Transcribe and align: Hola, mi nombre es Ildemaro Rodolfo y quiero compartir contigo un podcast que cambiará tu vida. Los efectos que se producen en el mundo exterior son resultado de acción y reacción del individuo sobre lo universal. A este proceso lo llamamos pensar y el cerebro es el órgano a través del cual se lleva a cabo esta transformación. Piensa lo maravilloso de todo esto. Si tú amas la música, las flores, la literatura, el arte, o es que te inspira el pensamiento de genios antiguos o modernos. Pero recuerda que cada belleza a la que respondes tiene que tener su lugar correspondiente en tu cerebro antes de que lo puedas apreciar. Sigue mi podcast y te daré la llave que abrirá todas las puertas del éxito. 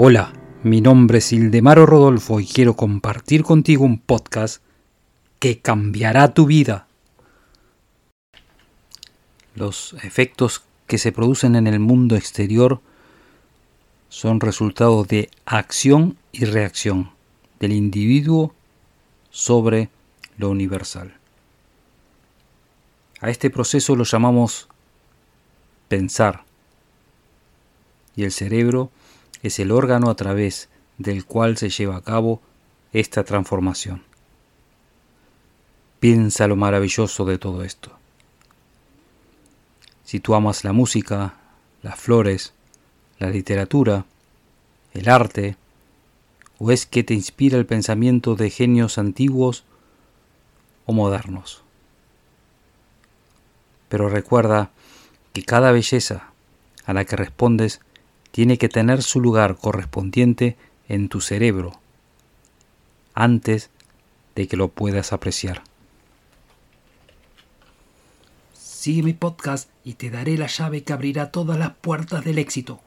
Hola, 0.00 0.32
mi 0.62 0.80
nombre 0.80 1.18
es 1.18 1.32
Ildemaro 1.32 1.84
Rodolfo 1.84 2.38
y 2.38 2.46
quiero 2.46 2.76
compartir 2.76 3.42
contigo 3.42 3.84
un 3.84 3.98
podcast 3.98 4.62
que 5.40 5.58
cambiará 5.58 6.34
tu 6.34 6.46
vida. 6.46 6.86
Los 9.56 9.96
efectos 10.04 10.62
que 10.86 10.98
se 10.98 11.10
producen 11.10 11.56
en 11.56 11.66
el 11.66 11.80
mundo 11.80 12.14
exterior 12.14 12.80
son 14.08 14.38
resultado 14.38 15.02
de 15.02 15.30
acción 15.46 16.16
y 16.30 16.44
reacción 16.44 17.10
del 17.58 17.72
individuo 17.72 18.54
sobre 19.30 19.90
lo 20.36 20.48
universal. 20.50 21.16
A 23.20 23.30
este 23.30 23.50
proceso 23.50 23.96
lo 23.96 24.04
llamamos 24.04 24.68
pensar 25.88 26.44
y 28.14 28.22
el 28.22 28.30
cerebro 28.30 28.92
es 29.42 29.58
el 29.58 29.70
órgano 29.70 30.10
a 30.10 30.16
través 30.16 30.68
del 30.96 31.24
cual 31.24 31.56
se 31.56 31.70
lleva 31.70 31.96
a 31.96 32.02
cabo 32.02 32.40
esta 32.92 33.24
transformación. 33.24 34.02
Piensa 36.00 36.46
lo 36.46 36.56
maravilloso 36.56 37.24
de 37.24 37.38
todo 37.38 37.64
esto. 37.64 37.92
Si 40.04 40.20
tú 40.20 40.34
amas 40.34 40.64
la 40.64 40.72
música, 40.72 41.34
las 41.82 41.98
flores, 41.98 42.52
la 43.18 43.30
literatura, 43.30 44.06
el 44.94 45.08
arte, 45.08 45.56
o 46.58 46.72
es 46.72 46.86
que 46.86 47.04
te 47.04 47.14
inspira 47.14 47.58
el 47.58 47.66
pensamiento 47.66 48.34
de 48.34 48.50
genios 48.50 48.98
antiguos 48.98 49.64
o 50.86 50.92
modernos. 50.92 51.62
Pero 53.88 54.08
recuerda 54.08 54.70
que 55.32 55.44
cada 55.44 55.72
belleza 55.72 56.32
a 56.84 56.92
la 56.94 57.04
que 57.04 57.16
respondes 57.16 57.80
tiene 58.30 58.58
que 58.58 58.68
tener 58.68 59.02
su 59.02 59.20
lugar 59.20 59.56
correspondiente 59.56 60.56
en 60.88 61.08
tu 61.08 61.20
cerebro 61.20 61.72
antes 63.14 63.70
de 64.34 64.46
que 64.46 64.56
lo 64.56 64.68
puedas 64.68 65.12
apreciar. 65.12 65.62
Sigue 68.52 69.02
mi 69.02 69.12
podcast 69.12 69.68
y 69.82 69.94
te 69.94 70.08
daré 70.08 70.38
la 70.38 70.46
llave 70.46 70.84
que 70.84 70.92
abrirá 70.92 71.32
todas 71.32 71.58
las 71.58 71.72
puertas 71.72 72.24
del 72.24 72.38
éxito. 72.38 72.80